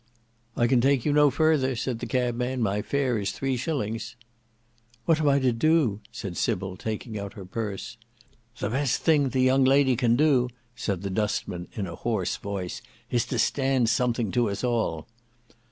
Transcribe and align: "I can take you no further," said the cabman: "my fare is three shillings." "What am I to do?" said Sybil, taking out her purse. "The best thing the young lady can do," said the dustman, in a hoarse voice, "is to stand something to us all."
"I 0.57 0.65
can 0.65 0.81
take 0.81 1.05
you 1.05 1.13
no 1.13 1.29
further," 1.29 1.75
said 1.75 1.99
the 1.99 2.07
cabman: 2.07 2.59
"my 2.63 2.81
fare 2.81 3.19
is 3.19 3.29
three 3.31 3.55
shillings." 3.55 4.15
"What 5.05 5.19
am 5.21 5.27
I 5.29 5.37
to 5.37 5.51
do?" 5.51 5.99
said 6.11 6.37
Sybil, 6.37 6.75
taking 6.75 7.19
out 7.19 7.33
her 7.35 7.45
purse. 7.45 7.97
"The 8.57 8.71
best 8.71 9.03
thing 9.03 9.29
the 9.29 9.41
young 9.41 9.63
lady 9.63 9.95
can 9.95 10.15
do," 10.15 10.49
said 10.75 11.03
the 11.03 11.11
dustman, 11.11 11.67
in 11.73 11.85
a 11.85 11.93
hoarse 11.93 12.37
voice, 12.37 12.81
"is 13.11 13.27
to 13.27 13.37
stand 13.37 13.89
something 13.89 14.31
to 14.31 14.49
us 14.49 14.63
all." 14.63 15.05